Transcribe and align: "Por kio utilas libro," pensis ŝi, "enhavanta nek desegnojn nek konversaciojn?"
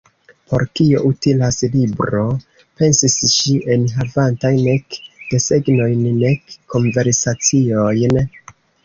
"Por 0.51 0.63
kio 0.77 0.99
utilas 1.07 1.57
libro," 1.73 2.23
pensis 2.79 3.15
ŝi, 3.33 3.53
"enhavanta 3.75 4.51
nek 4.69 4.97
desegnojn 5.35 6.09
nek 6.25 6.57
konversaciojn?" 6.77 8.19